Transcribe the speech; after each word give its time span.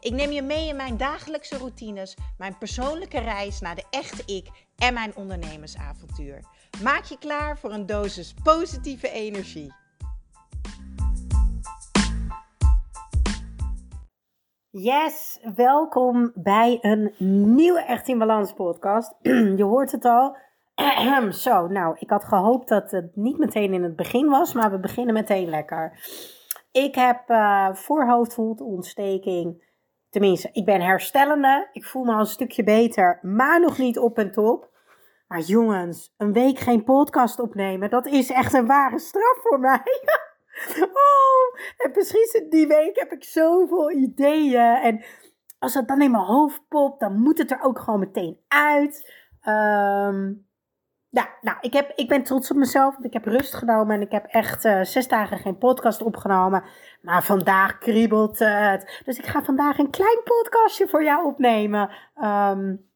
Ik 0.00 0.12
neem 0.12 0.30
je 0.30 0.42
mee 0.42 0.68
in 0.68 0.76
mijn 0.76 0.96
dagelijkse 0.96 1.58
routines, 1.58 2.16
mijn 2.38 2.58
persoonlijke 2.58 3.18
reis 3.18 3.60
naar 3.60 3.74
de 3.74 3.84
echte 3.90 4.34
ik 4.34 4.48
en 4.76 4.94
mijn 4.94 5.16
ondernemersavontuur. 5.16 6.40
Maak 6.82 7.04
je 7.04 7.18
klaar 7.18 7.58
voor 7.58 7.72
een 7.72 7.86
dosis 7.86 8.34
positieve 8.42 9.10
energie. 9.10 9.72
Yes, 14.70 15.40
welkom 15.54 16.32
bij 16.34 16.78
een 16.80 17.14
nieuwe 17.54 17.80
Echt 17.80 18.08
in 18.08 18.18
Balans 18.18 18.52
podcast. 18.52 19.14
je 19.60 19.64
hoort 19.64 19.92
het 19.92 20.04
al. 20.04 20.36
Zo, 21.30 21.66
nou, 21.66 21.96
ik 21.98 22.10
had 22.10 22.24
gehoopt 22.24 22.68
dat 22.68 22.90
het 22.90 23.16
niet 23.16 23.38
meteen 23.38 23.72
in 23.72 23.82
het 23.82 23.96
begin 23.96 24.28
was, 24.28 24.52
maar 24.52 24.70
we 24.70 24.78
beginnen 24.78 25.14
meteen 25.14 25.48
lekker. 25.48 25.98
Ik 26.72 26.94
heb 26.94 27.30
uh, 27.30 27.74
voorhoofdvoetontsteking. 27.74 29.66
Tenminste, 30.10 30.48
ik 30.52 30.64
ben 30.64 30.80
herstellende. 30.80 31.68
Ik 31.72 31.84
voel 31.84 32.04
me 32.04 32.12
al 32.12 32.18
een 32.18 32.26
stukje 32.26 32.64
beter, 32.64 33.18
maar 33.22 33.60
nog 33.60 33.78
niet 33.78 33.98
op 33.98 34.18
en 34.18 34.32
top. 34.32 34.70
Maar 35.28 35.40
jongens, 35.40 36.14
een 36.16 36.32
week 36.32 36.58
geen 36.58 36.84
podcast 36.84 37.40
opnemen, 37.40 37.90
dat 37.90 38.06
is 38.06 38.30
echt 38.30 38.52
een 38.52 38.66
ware 38.66 38.98
straf 38.98 39.38
voor 39.42 39.60
mij. 39.60 39.82
oh, 40.80 41.60
en 41.76 41.92
precies 41.92 42.42
die 42.48 42.66
week 42.66 42.98
heb 42.98 43.12
ik 43.12 43.24
zoveel 43.24 43.90
ideeën. 43.90 44.74
En 44.74 45.04
als 45.58 45.74
het 45.74 45.88
dan 45.88 46.02
in 46.02 46.10
mijn 46.10 46.24
hoofd 46.24 46.62
popt, 46.68 47.00
dan 47.00 47.20
moet 47.20 47.38
het 47.38 47.50
er 47.50 47.62
ook 47.62 47.78
gewoon 47.78 48.00
meteen 48.00 48.38
uit. 48.48 49.12
Um, 49.44 50.47
ja, 51.10 51.28
nou, 51.40 51.56
ik, 51.60 51.72
heb, 51.72 51.92
ik 51.94 52.08
ben 52.08 52.22
trots 52.22 52.50
op 52.50 52.56
mezelf. 52.56 52.92
Want 52.92 53.04
ik 53.04 53.12
heb 53.12 53.24
rust 53.24 53.54
genomen 53.54 53.96
en 53.96 54.02
ik 54.02 54.12
heb 54.12 54.24
echt 54.24 54.64
uh, 54.64 54.82
zes 54.82 55.08
dagen 55.08 55.38
geen 55.38 55.58
podcast 55.58 56.02
opgenomen. 56.02 56.64
Maar 57.02 57.24
vandaag 57.24 57.78
kriebelt 57.78 58.38
het. 58.38 59.02
Dus 59.04 59.18
ik 59.18 59.26
ga 59.26 59.42
vandaag 59.42 59.78
een 59.78 59.90
klein 59.90 60.22
podcastje 60.24 60.88
voor 60.88 61.04
jou 61.04 61.26
opnemen. 61.26 61.90
Um, 62.14 62.86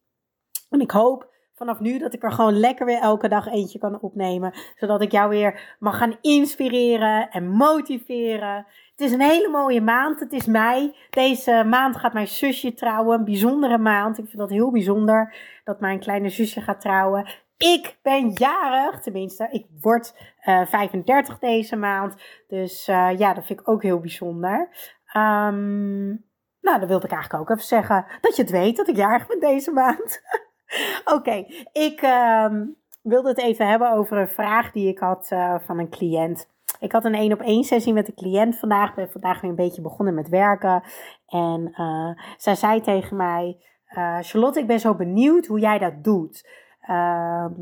en 0.71 0.81
ik 0.81 0.91
hoop 0.91 1.32
vanaf 1.63 1.81
nu 1.81 1.99
dat 1.99 2.15
ik 2.15 2.23
er 2.23 2.33
gewoon 2.33 2.59
lekker 2.59 2.87
weer 2.87 3.01
elke 3.01 3.29
dag 3.29 3.47
eentje 3.47 3.79
kan 3.79 4.01
opnemen. 4.01 4.53
Zodat 4.77 5.03
ik 5.03 5.13
jou 5.13 5.29
weer 5.29 5.77
mag 5.79 5.99
gaan 5.99 6.17
inspireren 6.21 7.31
en 7.31 7.49
motiveren. 7.49 8.67
Het 8.91 9.01
is 9.01 9.13
een 9.13 9.21
hele 9.21 9.49
mooie 9.49 9.81
maand. 9.81 10.21
Het 10.21 10.33
is 10.33 10.47
mei. 10.47 10.97
Deze 11.11 11.65
maand 11.67 11.97
gaat 11.97 12.13
mijn 12.13 12.29
zusje 12.29 12.75
trouwen. 12.75 13.19
Een 13.19 13.25
bijzondere 13.25 13.79
maand. 13.79 14.19
Ik 14.19 14.25
vind 14.25 14.39
dat 14.39 14.51
heel 14.51 14.71
bijzonder 14.71 15.35
dat 15.65 15.81
mijn 15.81 16.01
kleine 16.01 16.29
zusje 16.29 16.61
gaat 16.61 16.81
trouwen. 16.81 17.27
Ik 17.57 17.99
ben 18.03 18.31
jarig, 18.31 19.01
tenminste, 19.01 19.49
ik 19.51 19.67
word 19.81 20.15
uh, 20.45 20.61
eh, 20.61 20.69
35 20.69 21.39
deze 21.39 21.77
maand. 21.77 22.15
Dus 22.49 22.89
uh, 22.89 23.19
ja, 23.19 23.35
dat 23.35 23.47
vind 23.47 23.61
ik 23.61 23.69
ook 23.69 23.83
heel 23.83 24.01
bijzonder. 24.01 24.69
Um, 25.17 26.25
nou, 26.61 26.79
dan 26.79 26.89
wilde 26.89 27.07
ik 27.07 27.13
eigenlijk 27.13 27.43
ook 27.43 27.57
even 27.57 27.69
zeggen 27.69 28.07
dat 28.21 28.37
je 28.37 28.43
het 28.43 28.51
weet 28.51 28.77
dat 28.77 28.89
ik 28.89 28.97
jarig 28.97 29.27
ben 29.27 29.41
deze 29.41 29.71
maand. 29.71 30.21
Oké, 31.17 31.47
ik 31.73 32.03
um, 32.03 32.77
wilde 33.03 33.28
het 33.28 33.39
even 33.39 33.69
hebben 33.69 33.92
over 33.92 34.19
een 34.19 34.28
vraag 34.28 34.73
die 34.73 34.89
ik 34.89 34.98
had 34.98 35.31
uh, 35.33 35.55
van 35.67 35.79
een 35.79 35.91
cliënt. 35.91 36.51
Ik 36.81 36.92
had 36.92 37.05
een 37.05 37.14
één 37.14 37.33
op 37.33 37.41
één 37.41 37.64
sessie 37.64 37.92
met 37.92 38.09
een 38.09 38.14
cliënt 38.14 38.58
vandaag. 38.58 38.89
Ik 38.89 38.95
ben 38.95 39.11
vandaag 39.11 39.41
weer 39.41 39.51
een 39.51 39.57
beetje 39.57 39.83
begonnen 39.83 40.14
met 40.14 40.29
werken. 40.29 40.83
En 41.27 41.74
zij 42.36 42.55
zei 42.55 42.80
tegen 42.80 43.17
mij: 43.17 43.57
Charlotte, 44.20 44.61
ik 44.61 44.67
ben 44.67 44.80
zo 44.80 44.95
benieuwd 44.95 45.47
hoe 45.47 45.61
jij 45.61 45.79
dat 45.79 46.05
doet. 46.05 46.48
Ehm, 46.80 47.52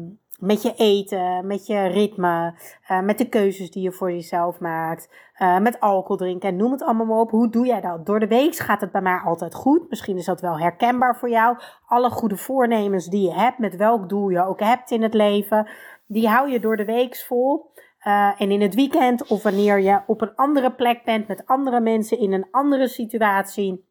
met 0.40 0.62
je 0.62 0.74
eten, 0.76 1.46
met 1.46 1.66
je 1.66 1.86
ritme, 1.86 2.54
uh, 2.90 3.00
met 3.00 3.18
de 3.18 3.28
keuzes 3.28 3.70
die 3.70 3.82
je 3.82 3.92
voor 3.92 4.12
jezelf 4.12 4.58
maakt, 4.60 5.08
uh, 5.38 5.58
met 5.58 5.80
alcohol 5.80 6.16
drinken 6.16 6.48
en 6.48 6.56
noem 6.56 6.72
het 6.72 6.82
allemaal 6.82 7.06
maar 7.06 7.18
op. 7.18 7.30
Hoe 7.30 7.50
doe 7.50 7.66
jij 7.66 7.80
dat? 7.80 8.06
Door 8.06 8.20
de 8.20 8.26
week 8.26 8.56
gaat 8.56 8.80
het 8.80 8.92
bij 8.92 9.00
mij 9.00 9.20
altijd 9.24 9.54
goed. 9.54 9.88
Misschien 9.88 10.16
is 10.16 10.24
dat 10.24 10.40
wel 10.40 10.58
herkenbaar 10.58 11.16
voor 11.16 11.30
jou. 11.30 11.58
Alle 11.86 12.10
goede 12.10 12.36
voornemens 12.36 13.06
die 13.06 13.22
je 13.22 13.34
hebt, 13.34 13.58
met 13.58 13.76
welk 13.76 14.08
doel 14.08 14.28
je 14.28 14.46
ook 14.46 14.60
hebt 14.60 14.90
in 14.90 15.02
het 15.02 15.14
leven, 15.14 15.68
die 16.06 16.28
hou 16.28 16.50
je 16.50 16.60
door 16.60 16.76
de 16.76 16.84
week 16.84 17.16
vol. 17.16 17.70
Uh, 18.06 18.40
en 18.40 18.50
in 18.50 18.60
het 18.60 18.74
weekend 18.74 19.26
of 19.26 19.42
wanneer 19.42 19.80
je 19.80 20.00
op 20.06 20.20
een 20.20 20.34
andere 20.34 20.72
plek 20.72 21.04
bent 21.04 21.28
met 21.28 21.46
andere 21.46 21.80
mensen 21.80 22.18
in 22.18 22.32
een 22.32 22.46
andere 22.50 22.88
situatie. 22.88 23.88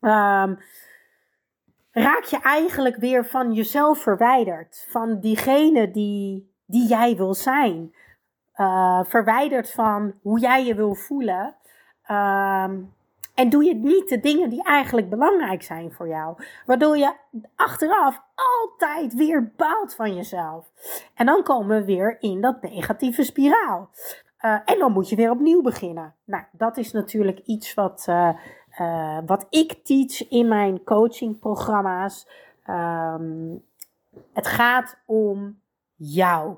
Um, 0.00 0.58
raak 2.02 2.24
je 2.24 2.40
eigenlijk 2.40 2.96
weer 2.96 3.24
van 3.24 3.52
jezelf 3.52 3.98
verwijderd. 3.98 4.86
Van 4.90 5.20
diegene 5.20 5.90
die, 5.90 6.52
die 6.66 6.88
jij 6.88 7.16
wil 7.16 7.34
zijn. 7.34 7.94
Uh, 8.56 9.04
verwijderd 9.04 9.70
van 9.70 10.14
hoe 10.22 10.40
jij 10.40 10.64
je 10.64 10.74
wil 10.74 10.94
voelen. 10.94 11.54
Uh, 12.10 12.70
en 13.34 13.48
doe 13.48 13.64
je 13.64 13.74
niet 13.74 14.08
de 14.08 14.20
dingen 14.20 14.50
die 14.50 14.64
eigenlijk 14.64 15.10
belangrijk 15.10 15.62
zijn 15.62 15.92
voor 15.92 16.08
jou. 16.08 16.44
Waardoor 16.66 16.96
je 16.96 17.14
achteraf 17.56 18.22
altijd 18.34 19.14
weer 19.14 19.52
baalt 19.56 19.94
van 19.94 20.14
jezelf. 20.14 20.70
En 21.14 21.26
dan 21.26 21.42
komen 21.42 21.78
we 21.78 21.84
weer 21.84 22.16
in 22.20 22.40
dat 22.40 22.62
negatieve 22.62 23.22
spiraal. 23.22 23.90
Uh, 24.40 24.58
en 24.64 24.78
dan 24.78 24.92
moet 24.92 25.08
je 25.08 25.16
weer 25.16 25.30
opnieuw 25.30 25.62
beginnen. 25.62 26.14
Nou, 26.24 26.44
dat 26.52 26.76
is 26.76 26.92
natuurlijk 26.92 27.38
iets 27.44 27.74
wat, 27.74 28.06
uh, 28.08 28.28
uh, 28.80 29.18
wat 29.26 29.46
ik 29.50 29.72
teach 29.84 30.28
in 30.28 30.48
mijn 30.48 30.84
coachingprogramma's. 30.84 32.28
Um, 32.70 33.64
het 34.32 34.46
gaat 34.46 34.98
om 35.06 35.60
jou. 35.94 36.56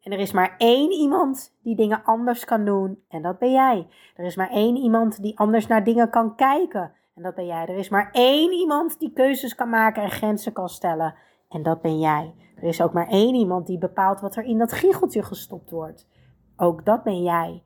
En 0.00 0.12
er 0.12 0.18
is 0.18 0.32
maar 0.32 0.54
één 0.58 0.90
iemand 0.90 1.56
die 1.62 1.76
dingen 1.76 2.04
anders 2.04 2.44
kan 2.44 2.64
doen. 2.64 3.02
En 3.08 3.22
dat 3.22 3.38
ben 3.38 3.52
jij. 3.52 3.86
Er 4.16 4.24
is 4.24 4.36
maar 4.36 4.50
één 4.50 4.76
iemand 4.76 5.22
die 5.22 5.38
anders 5.38 5.66
naar 5.66 5.84
dingen 5.84 6.10
kan 6.10 6.34
kijken. 6.34 6.92
En 7.14 7.22
dat 7.22 7.34
ben 7.34 7.46
jij. 7.46 7.66
Er 7.66 7.76
is 7.76 7.88
maar 7.88 8.08
één 8.12 8.52
iemand 8.52 8.98
die 8.98 9.12
keuzes 9.12 9.54
kan 9.54 9.68
maken 9.68 10.02
en 10.02 10.10
grenzen 10.10 10.52
kan 10.52 10.68
stellen. 10.68 11.14
En 11.48 11.62
dat 11.62 11.80
ben 11.80 11.98
jij. 11.98 12.34
Er 12.56 12.62
is 12.62 12.80
ook 12.80 12.92
maar 12.92 13.08
één 13.08 13.34
iemand 13.34 13.66
die 13.66 13.78
bepaalt 13.78 14.20
wat 14.20 14.36
er 14.36 14.44
in 14.44 14.58
dat 14.58 14.72
giecheltje 14.72 15.22
gestopt 15.22 15.70
wordt. 15.70 16.08
Ook 16.56 16.84
dat 16.84 17.02
ben 17.02 17.22
jij. 17.22 17.62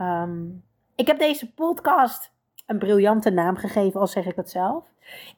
Um, 0.00 0.64
ik 0.94 1.06
heb 1.06 1.18
deze 1.18 1.54
podcast 1.54 2.33
een 2.66 2.78
briljante 2.78 3.30
naam 3.30 3.56
gegeven, 3.56 4.00
al 4.00 4.06
zeg 4.06 4.26
ik 4.26 4.36
het 4.36 4.50
zelf. 4.50 4.84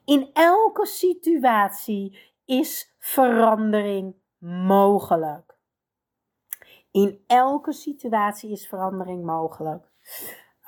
In 0.05 0.29
elke 0.33 0.85
situatie 0.85 2.33
is 2.45 2.95
verandering 2.99 4.15
mogelijk. 4.37 5.55
In 6.91 7.23
elke 7.27 7.73
situatie 7.73 8.51
is 8.51 8.67
verandering 8.67 9.25
mogelijk. 9.25 9.85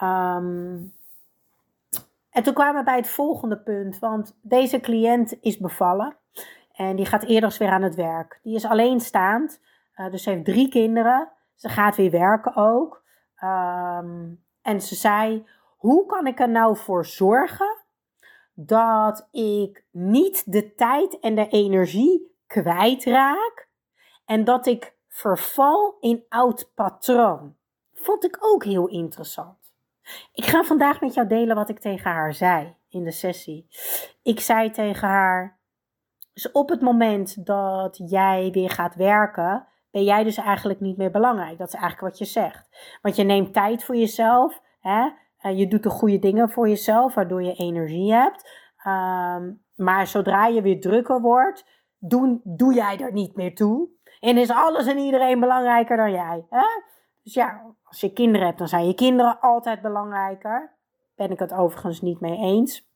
Um, 0.01 0.93
en 2.29 2.43
toen 2.43 2.53
kwamen 2.53 2.79
we 2.79 2.83
bij 2.83 2.95
het 2.95 3.09
volgende 3.09 3.57
punt, 3.57 3.99
want 3.99 4.37
deze 4.41 4.79
cliënt 4.79 5.37
is 5.41 5.57
bevallen 5.57 6.17
en 6.73 6.95
die 6.95 7.05
gaat 7.05 7.23
eerder 7.23 7.55
weer 7.59 7.69
aan 7.69 7.81
het 7.81 7.95
werk. 7.95 8.39
Die 8.43 8.55
is 8.55 8.65
alleenstaand, 8.65 9.61
uh, 9.95 10.11
dus 10.11 10.23
ze 10.23 10.29
heeft 10.29 10.45
drie 10.45 10.69
kinderen. 10.69 11.31
Ze 11.55 11.69
gaat 11.69 11.95
weer 11.95 12.11
werken 12.11 12.55
ook. 12.55 13.03
Um, 13.43 14.43
en 14.61 14.81
ze 14.81 14.95
zei: 14.95 15.47
hoe 15.79 16.05
kan 16.05 16.27
ik 16.27 16.39
er 16.39 16.49
nou 16.49 16.77
voor 16.77 17.05
zorgen 17.05 17.77
dat 18.53 19.27
ik 19.31 19.85
niet 19.91 20.51
de 20.51 20.75
tijd 20.75 21.19
en 21.19 21.35
de 21.35 21.47
energie 21.47 22.35
kwijtraak 22.47 23.69
en 24.25 24.43
dat 24.43 24.65
ik 24.65 24.93
verval 25.07 25.97
in 25.99 26.25
oud 26.29 26.71
patroon? 26.75 27.55
Vond 27.93 28.23
ik 28.23 28.37
ook 28.39 28.63
heel 28.63 28.87
interessant. 28.87 29.57
Ik 30.33 30.45
ga 30.45 30.63
vandaag 30.63 31.01
met 31.01 31.13
jou 31.13 31.27
delen 31.27 31.55
wat 31.55 31.69
ik 31.69 31.79
tegen 31.79 32.11
haar 32.11 32.33
zei 32.33 32.75
in 32.89 33.03
de 33.03 33.11
sessie. 33.11 33.67
Ik 34.23 34.39
zei 34.39 34.71
tegen 34.71 35.07
haar: 35.07 35.59
dus 36.33 36.51
op 36.51 36.69
het 36.69 36.81
moment 36.81 37.45
dat 37.45 38.01
jij 38.09 38.49
weer 38.51 38.69
gaat 38.69 38.95
werken, 38.95 39.67
ben 39.91 40.03
jij 40.03 40.23
dus 40.23 40.37
eigenlijk 40.37 40.79
niet 40.79 40.97
meer 40.97 41.11
belangrijk. 41.11 41.57
Dat 41.57 41.67
is 41.67 41.73
eigenlijk 41.73 42.11
wat 42.11 42.17
je 42.17 42.25
zegt. 42.25 42.97
Want 43.01 43.15
je 43.15 43.23
neemt 43.23 43.53
tijd 43.53 43.83
voor 43.83 43.95
jezelf. 43.95 44.61
Hè? 44.79 45.09
Uh, 45.41 45.57
je 45.57 45.67
doet 45.67 45.83
de 45.83 45.89
goede 45.89 46.19
dingen 46.19 46.49
voor 46.49 46.69
jezelf, 46.69 47.13
waardoor 47.13 47.43
je 47.43 47.53
energie 47.53 48.13
hebt. 48.13 48.49
Um, 48.87 49.61
maar 49.75 50.07
zodra 50.07 50.47
je 50.47 50.61
weer 50.61 50.81
drukker 50.81 51.21
wordt, 51.21 51.65
doe, 51.97 52.39
doe 52.43 52.73
jij 52.73 52.99
er 52.99 53.11
niet 53.11 53.35
meer 53.35 53.55
toe. 53.55 53.87
En 54.19 54.37
is 54.37 54.49
alles 54.49 54.87
en 54.87 54.97
iedereen 54.97 55.39
belangrijker 55.39 55.97
dan 55.97 56.11
jij. 56.11 56.45
Hè? 56.49 56.65
Dus 57.23 57.33
ja, 57.33 57.61
als 57.83 57.99
je 57.99 58.13
kinderen 58.13 58.47
hebt, 58.47 58.57
dan 58.57 58.67
zijn 58.67 58.87
je 58.87 58.93
kinderen 58.93 59.39
altijd 59.39 59.81
belangrijker. 59.81 60.77
Ben 61.15 61.31
ik 61.31 61.39
het 61.39 61.53
overigens 61.53 62.01
niet 62.01 62.19
mee 62.19 62.37
eens. 62.37 62.87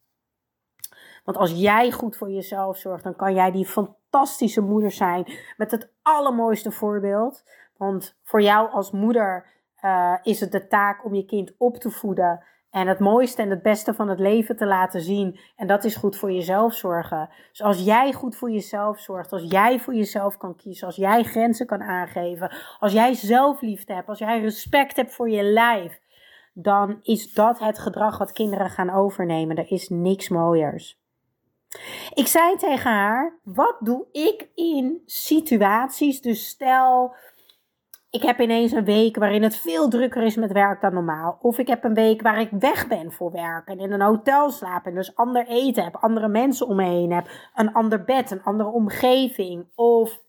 Want 1.23 1.37
als 1.37 1.51
jij 1.51 1.91
goed 1.91 2.17
voor 2.17 2.31
jezelf 2.31 2.77
zorgt, 2.77 3.03
dan 3.03 3.15
kan 3.15 3.33
jij 3.33 3.51
die 3.51 3.65
fantastische 3.65 4.61
moeder 4.61 4.91
zijn 4.91 5.25
met 5.57 5.71
het 5.71 5.91
allermooiste 6.01 6.71
voorbeeld. 6.71 7.43
Want 7.77 8.17
voor 8.23 8.41
jou 8.41 8.69
als 8.69 8.91
moeder 8.91 9.52
uh, 9.85 10.13
is 10.23 10.39
het 10.39 10.51
de 10.51 10.67
taak 10.67 11.05
om 11.05 11.15
je 11.15 11.25
kind 11.25 11.53
op 11.57 11.77
te 11.77 11.89
voeden 11.89 12.43
en 12.73 12.87
het 12.87 12.99
mooiste 12.99 13.41
en 13.41 13.49
het 13.49 13.61
beste 13.61 13.93
van 13.93 14.09
het 14.09 14.19
leven 14.19 14.55
te 14.55 14.65
laten 14.65 15.01
zien. 15.01 15.39
En 15.55 15.67
dat 15.67 15.83
is 15.83 15.95
goed 15.95 16.17
voor 16.17 16.31
jezelf 16.31 16.73
zorgen. 16.73 17.29
Dus 17.49 17.61
als 17.61 17.83
jij 17.83 18.13
goed 18.13 18.35
voor 18.35 18.51
jezelf 18.51 18.99
zorgt, 18.99 19.31
als 19.31 19.43
jij 19.49 19.79
voor 19.79 19.95
jezelf 19.95 20.37
kan 20.37 20.55
kiezen, 20.55 20.87
als 20.87 20.95
jij 20.95 21.23
grenzen 21.23 21.65
kan 21.65 21.81
aangeven, 21.81 22.51
als 22.79 22.93
jij 22.93 23.13
zelfliefde 23.13 23.93
hebt, 23.93 24.07
als 24.07 24.19
jij 24.19 24.41
respect 24.41 24.95
hebt 24.95 25.13
voor 25.13 25.29
je 25.29 25.43
lijf, 25.43 25.99
dan 26.53 26.99
is 27.03 27.33
dat 27.33 27.59
het 27.59 27.79
gedrag 27.79 28.17
wat 28.17 28.31
kinderen 28.31 28.69
gaan 28.69 28.89
overnemen. 28.89 29.57
Er 29.57 29.71
is 29.71 29.89
niks 29.89 30.29
mooiers. 30.29 31.01
Ik 32.13 32.27
zei 32.27 32.55
tegen 32.55 32.91
haar: 32.91 33.39
wat 33.43 33.75
doe 33.79 34.05
ik 34.11 34.49
in 34.55 35.01
situaties? 35.05 36.21
Dus 36.21 36.47
stel 36.47 37.15
ik 38.13 38.21
heb 38.21 38.39
ineens 38.39 38.71
een 38.71 38.85
week 38.85 39.15
waarin 39.15 39.43
het 39.43 39.55
veel 39.55 39.89
drukker 39.89 40.23
is 40.23 40.35
met 40.35 40.51
werk 40.51 40.81
dan 40.81 40.93
normaal. 40.93 41.37
Of 41.41 41.57
ik 41.57 41.67
heb 41.67 41.83
een 41.83 41.93
week 41.93 42.21
waar 42.21 42.39
ik 42.39 42.49
weg 42.51 42.87
ben 42.87 43.11
voor 43.11 43.31
werk 43.31 43.67
en 43.67 43.79
in 43.79 43.91
een 43.91 44.01
hotel 44.01 44.49
slaap 44.49 44.85
en 44.85 44.95
dus 44.95 45.15
ander 45.15 45.47
eten 45.47 45.83
heb, 45.83 45.95
andere 45.95 46.27
mensen 46.27 46.67
om 46.67 46.75
me 46.75 46.83
heen 46.83 47.11
heb, 47.11 47.29
een 47.55 47.73
ander 47.73 48.03
bed, 48.03 48.31
een 48.31 48.43
andere 48.43 48.69
omgeving. 48.69 49.67
Of 49.75 50.19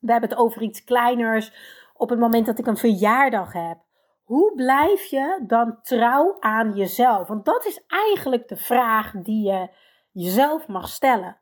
we 0.00 0.12
hebben 0.12 0.30
het 0.30 0.38
over 0.38 0.62
iets 0.62 0.84
kleiners 0.84 1.52
op 1.94 2.08
het 2.08 2.18
moment 2.18 2.46
dat 2.46 2.58
ik 2.58 2.66
een 2.66 2.76
verjaardag 2.76 3.52
heb. 3.52 3.78
Hoe 4.22 4.54
blijf 4.54 5.04
je 5.04 5.44
dan 5.46 5.78
trouw 5.82 6.36
aan 6.40 6.72
jezelf? 6.72 7.28
Want 7.28 7.44
dat 7.44 7.66
is 7.66 7.84
eigenlijk 7.86 8.48
de 8.48 8.56
vraag 8.56 9.12
die 9.12 9.46
je 9.46 9.68
jezelf 10.12 10.68
mag 10.68 10.88
stellen. 10.88 11.40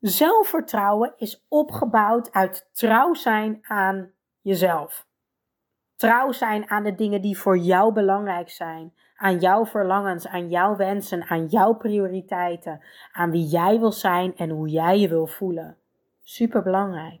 Zelfvertrouwen 0.00 1.12
is 1.16 1.44
opgebouwd 1.48 2.32
uit 2.32 2.68
trouw 2.72 3.14
zijn 3.14 3.58
aan 3.62 4.20
jezelf. 4.42 5.06
Trouw 5.96 6.32
zijn 6.32 6.70
aan 6.70 6.82
de 6.82 6.94
dingen 6.94 7.20
die 7.20 7.38
voor 7.38 7.58
jou 7.58 7.92
belangrijk 7.92 8.50
zijn. 8.50 8.94
Aan 9.16 9.38
jouw 9.38 9.66
verlangens, 9.66 10.26
aan 10.26 10.48
jouw 10.48 10.76
wensen, 10.76 11.22
aan 11.22 11.46
jouw 11.46 11.72
prioriteiten. 11.72 12.80
Aan 13.12 13.30
wie 13.30 13.46
jij 13.46 13.78
wil 13.78 13.92
zijn 13.92 14.36
en 14.36 14.50
hoe 14.50 14.68
jij 14.68 14.98
je 14.98 15.08
wil 15.08 15.26
voelen. 15.26 15.76
Super 16.22 16.62
belangrijk. 16.62 17.20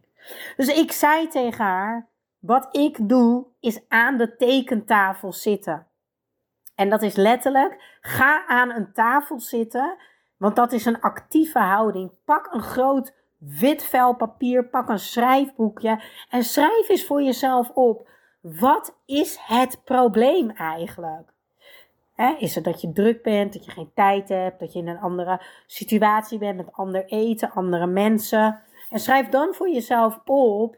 Dus 0.56 0.68
ik 0.68 0.92
zei 0.92 1.28
tegen 1.28 1.64
haar: 1.64 2.08
Wat 2.38 2.76
ik 2.76 3.08
doe 3.08 3.46
is 3.60 3.88
aan 3.88 4.16
de 4.16 4.36
tekentafel 4.36 5.32
zitten. 5.32 5.86
En 6.74 6.90
dat 6.90 7.02
is 7.02 7.16
letterlijk: 7.16 7.98
ga 8.00 8.46
aan 8.46 8.70
een 8.70 8.92
tafel 8.92 9.40
zitten, 9.40 9.96
want 10.36 10.56
dat 10.56 10.72
is 10.72 10.84
een 10.84 11.00
actieve 11.00 11.58
houding. 11.58 12.10
Pak 12.24 12.52
een 12.52 12.62
groot 12.62 13.14
wit 13.44 13.84
vel 13.84 14.14
papier, 14.14 14.68
pak 14.68 14.88
een 14.88 14.98
schrijfboekje 14.98 16.02
en 16.30 16.44
schrijf 16.44 16.88
eens 16.88 17.04
voor 17.04 17.22
jezelf 17.22 17.70
op. 17.70 18.08
Wat 18.40 18.96
is 19.06 19.38
het 19.40 19.80
probleem 19.84 20.50
eigenlijk? 20.50 21.30
is 22.38 22.54
het 22.54 22.64
dat 22.64 22.80
je 22.80 22.92
druk 22.92 23.22
bent, 23.22 23.52
dat 23.52 23.64
je 23.64 23.70
geen 23.70 23.90
tijd 23.94 24.28
hebt, 24.28 24.60
dat 24.60 24.72
je 24.72 24.78
in 24.78 24.88
een 24.88 25.00
andere 25.00 25.40
situatie 25.66 26.38
bent 26.38 26.56
met 26.56 26.72
ander 26.72 27.04
eten, 27.04 27.50
andere 27.50 27.86
mensen? 27.86 28.60
En 28.90 28.98
schrijf 28.98 29.28
dan 29.28 29.54
voor 29.54 29.70
jezelf 29.70 30.20
op. 30.24 30.76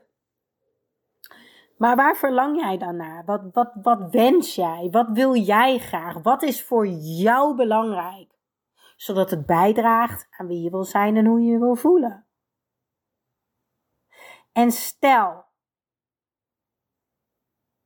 Maar 1.76 1.96
waar 1.96 2.16
verlang 2.16 2.60
jij 2.60 2.78
dan 2.78 2.96
naar? 2.96 3.22
Wat, 3.24 3.42
wat, 3.52 3.70
wat 3.82 4.10
wens 4.10 4.54
jij? 4.54 4.88
Wat 4.90 5.08
wil 5.12 5.34
jij 5.36 5.78
graag? 5.78 6.22
Wat 6.22 6.42
is 6.42 6.64
voor 6.64 6.86
jou 6.98 7.54
belangrijk? 7.54 8.28
Zodat 8.96 9.30
het 9.30 9.46
bijdraagt 9.46 10.28
aan 10.30 10.46
wie 10.46 10.62
je 10.62 10.70
wil 10.70 10.84
zijn 10.84 11.16
en 11.16 11.26
hoe 11.26 11.40
je 11.40 11.50
je 11.50 11.58
wil 11.58 11.74
voelen. 11.74 12.24
En 14.54 14.70
stel, 14.70 15.44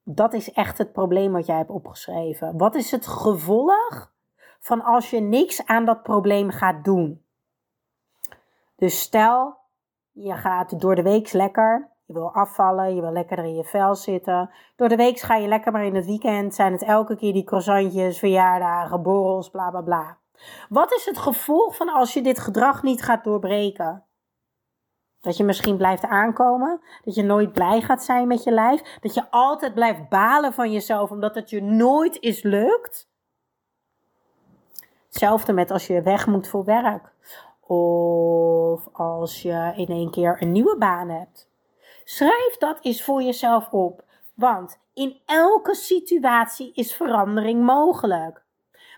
dat 0.02 0.32
is 0.32 0.52
echt 0.52 0.78
het 0.78 0.92
probleem 0.92 1.32
wat 1.32 1.46
jij 1.46 1.56
hebt 1.56 1.70
opgeschreven. 1.70 2.58
Wat 2.58 2.74
is 2.74 2.90
het 2.90 3.06
gevolg 3.06 4.12
van 4.60 4.82
als 4.82 5.10
je 5.10 5.20
niks 5.20 5.66
aan 5.66 5.84
dat 5.84 6.02
probleem 6.02 6.50
gaat 6.50 6.84
doen? 6.84 7.24
Dus 8.76 9.00
stel, 9.00 9.56
je 10.12 10.34
gaat 10.34 10.80
door 10.80 10.94
de 10.94 11.02
week 11.02 11.32
lekker, 11.32 11.90
je 12.04 12.12
wil 12.12 12.34
afvallen, 12.34 12.94
je 12.94 13.00
wil 13.00 13.12
lekker 13.12 13.38
in 13.38 13.54
je 13.54 13.64
vel 13.64 13.94
zitten. 13.94 14.50
Door 14.76 14.88
de 14.88 14.96
week 14.96 15.18
ga 15.18 15.36
je 15.36 15.48
lekker, 15.48 15.72
maar 15.72 15.84
in 15.84 15.94
het 15.94 16.06
weekend 16.06 16.54
zijn 16.54 16.72
het 16.72 16.82
elke 16.82 17.16
keer 17.16 17.32
die 17.32 17.44
croissantjes, 17.44 18.18
verjaardagen, 18.18 19.02
borrels, 19.02 19.50
bla 19.50 19.70
bla 19.70 19.82
bla. 19.82 20.18
Wat 20.68 20.92
is 20.92 21.04
het 21.04 21.18
gevolg 21.18 21.76
van 21.76 21.88
als 21.88 22.14
je 22.14 22.22
dit 22.22 22.38
gedrag 22.38 22.82
niet 22.82 23.02
gaat 23.02 23.24
doorbreken? 23.24 24.07
Dat 25.20 25.36
je 25.36 25.44
misschien 25.44 25.76
blijft 25.76 26.04
aankomen. 26.04 26.80
Dat 27.04 27.14
je 27.14 27.22
nooit 27.22 27.52
blij 27.52 27.80
gaat 27.80 28.04
zijn 28.04 28.28
met 28.28 28.42
je 28.42 28.50
lijf. 28.50 28.98
Dat 29.00 29.14
je 29.14 29.30
altijd 29.30 29.74
blijft 29.74 30.08
balen 30.08 30.52
van 30.52 30.72
jezelf 30.72 31.10
omdat 31.10 31.34
het 31.34 31.50
je 31.50 31.62
nooit 31.62 32.20
is 32.20 32.42
lukt. 32.42 33.08
Hetzelfde 35.06 35.52
met 35.52 35.70
als 35.70 35.86
je 35.86 36.02
weg 36.02 36.26
moet 36.26 36.48
voor 36.48 36.64
werk. 36.64 37.12
Of 37.60 38.88
als 38.92 39.42
je 39.42 39.72
in 39.76 39.88
één 39.88 40.10
keer 40.10 40.42
een 40.42 40.52
nieuwe 40.52 40.76
baan 40.78 41.08
hebt. 41.08 41.48
Schrijf 42.04 42.56
dat 42.58 42.78
eens 42.80 43.02
voor 43.02 43.22
jezelf 43.22 43.70
op. 43.70 44.04
Want 44.34 44.78
in 44.94 45.20
elke 45.26 45.74
situatie 45.74 46.72
is 46.74 46.94
verandering 46.94 47.64
mogelijk. 47.64 48.46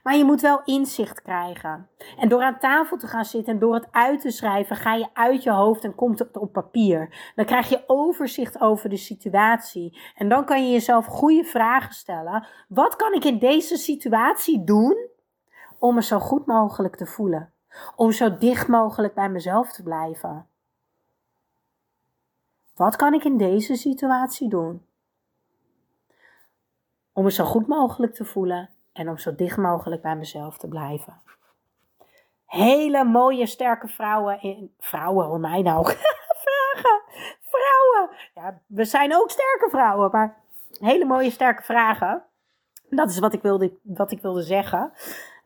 Maar 0.03 0.17
je 0.17 0.25
moet 0.25 0.41
wel 0.41 0.63
inzicht 0.65 1.23
krijgen. 1.23 1.89
En 2.19 2.29
door 2.29 2.43
aan 2.43 2.59
tafel 2.59 2.97
te 2.97 3.07
gaan 3.07 3.25
zitten 3.25 3.53
en 3.53 3.59
door 3.59 3.75
het 3.75 3.89
uit 3.91 4.21
te 4.21 4.31
schrijven, 4.31 4.77
ga 4.77 4.95
je 4.95 5.09
uit 5.13 5.43
je 5.43 5.51
hoofd 5.51 5.85
en 5.85 5.95
komt 5.95 6.19
het 6.19 6.37
op 6.37 6.53
papier. 6.53 7.33
Dan 7.35 7.45
krijg 7.45 7.69
je 7.69 7.85
overzicht 7.87 8.61
over 8.61 8.89
de 8.89 8.97
situatie. 8.97 9.99
En 10.15 10.29
dan 10.29 10.45
kan 10.45 10.65
je 10.65 10.73
jezelf 10.73 11.07
goede 11.07 11.45
vragen 11.45 11.95
stellen. 11.95 12.47
Wat 12.69 12.97
kan 12.97 13.13
ik 13.13 13.25
in 13.25 13.39
deze 13.39 13.77
situatie 13.77 14.65
doen 14.65 15.09
om 15.79 15.95
me 15.95 16.03
zo 16.03 16.19
goed 16.19 16.47
mogelijk 16.47 16.97
te 16.97 17.07
voelen? 17.07 17.53
Om 17.97 18.13
zo 18.13 18.37
dicht 18.39 18.69
mogelijk 18.69 19.15
bij 19.15 19.29
mezelf 19.29 19.73
te 19.73 19.83
blijven. 19.83 20.47
Wat 22.75 22.97
kan 22.97 23.15
ik 23.15 23.25
in 23.25 23.37
deze 23.37 23.75
situatie 23.75 24.49
doen? 24.49 24.87
Om 27.13 27.25
me 27.25 27.31
zo 27.31 27.45
goed 27.45 27.67
mogelijk 27.67 28.15
te 28.15 28.25
voelen 28.25 28.71
en 28.93 29.09
om 29.09 29.19
zo 29.19 29.35
dicht 29.35 29.57
mogelijk 29.57 30.03
bij 30.03 30.17
mezelf 30.17 30.59
te 30.59 30.69
blijven. 30.69 31.21
Hele 32.47 33.05
mooie, 33.05 33.47
sterke 33.47 33.89
vrouwen. 33.89 34.41
In, 34.41 34.75
vrouwen, 34.79 35.27
hoor 35.27 35.41
mij 35.41 35.63
nou. 35.63 35.85
vragen. 36.47 37.03
Vrouwen. 37.41 38.17
Ja, 38.35 38.61
we 38.67 38.85
zijn 38.85 39.15
ook 39.17 39.31
sterke 39.31 39.69
vrouwen, 39.71 40.11
maar 40.11 40.37
hele 40.71 41.05
mooie, 41.05 41.31
sterke 41.31 41.63
vragen. 41.63 42.25
Dat 42.89 43.11
is 43.11 43.19
wat 43.19 43.33
ik 43.33 43.43
wilde, 43.43 43.73
wat 43.83 44.13
ik 44.13 44.21
wilde 44.21 44.43
zeggen. 44.43 44.93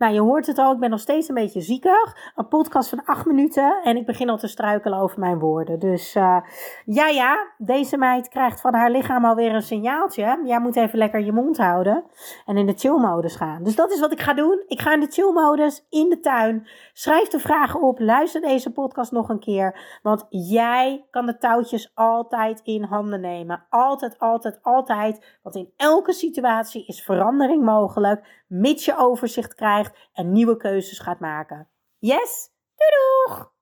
Nou, 0.04 0.16
je 0.16 0.22
hoort 0.22 0.46
het 0.46 0.58
al, 0.58 0.72
ik 0.72 0.78
ben 0.78 0.90
nog 0.90 1.00
steeds 1.00 1.28
een 1.28 1.34
beetje 1.34 1.60
ziekig. 1.60 2.32
Een 2.34 2.48
podcast 2.48 2.88
van 2.88 3.04
acht 3.04 3.26
minuten 3.26 3.80
en 3.84 3.96
ik 3.96 4.06
begin 4.06 4.28
al 4.28 4.36
te 4.36 4.48
struikelen 4.48 4.98
over 4.98 5.18
mijn 5.18 5.38
woorden. 5.38 5.78
Dus 5.78 6.14
uh, 6.14 6.38
ja, 6.84 7.08
ja, 7.08 7.46
deze 7.58 7.96
meid 7.96 8.28
krijgt 8.28 8.60
van 8.60 8.74
haar 8.74 8.90
lichaam 8.90 9.24
alweer 9.24 9.54
een 9.54 9.62
signaaltje. 9.62 10.42
Jij 10.44 10.60
moet 10.60 10.76
even 10.76 10.98
lekker 10.98 11.20
je 11.20 11.32
mond 11.32 11.56
houden 11.56 12.04
en 12.46 12.56
in 12.56 12.66
de 12.66 12.74
chill-modus 12.76 13.36
gaan. 13.36 13.62
Dus 13.62 13.76
dat 13.76 13.92
is 13.92 14.00
wat 14.00 14.12
ik 14.12 14.20
ga 14.20 14.34
doen. 14.34 14.62
Ik 14.66 14.80
ga 14.80 14.92
in 14.92 15.00
de 15.00 15.10
chill-modus 15.10 15.86
in 15.90 16.08
de 16.08 16.20
tuin. 16.20 16.66
Schrijf 16.92 17.28
de 17.28 17.38
vragen 17.38 17.82
op, 17.82 17.98
luister 17.98 18.40
deze 18.40 18.72
podcast 18.72 19.12
nog 19.12 19.28
een 19.28 19.40
keer. 19.40 19.98
Want 20.02 20.26
jij 20.28 21.04
kan 21.10 21.26
de 21.26 21.38
touwtjes 21.38 21.92
altijd 21.94 22.60
in 22.64 22.82
handen 22.82 23.20
nemen. 23.20 23.64
Altijd, 23.70 24.18
altijd, 24.18 24.58
altijd. 24.62 25.38
Want 25.42 25.56
in 25.56 25.72
elke 25.76 26.12
situatie 26.12 26.86
is 26.86 27.02
verandering 27.02 27.64
mogelijk, 27.64 28.42
mits 28.48 28.84
je 28.84 28.96
overzicht 28.96 29.54
krijgt 29.54 29.93
en 30.12 30.32
nieuwe 30.32 30.56
keuzes 30.56 30.98
gaat 30.98 31.20
maken. 31.20 31.68
Yes? 31.98 32.50
Doei 32.74 32.90
doeg! 32.90 33.53